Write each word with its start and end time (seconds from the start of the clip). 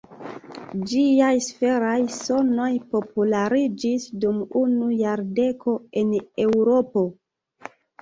Ĝiaj 0.93 1.29
sferaj 1.47 1.97
sonoj 2.15 2.71
populariĝis 2.95 4.09
dum 4.27 4.43
unu 4.65 4.91
jardeko 5.05 5.79
en 6.05 6.21
Eŭropo. 6.49 7.09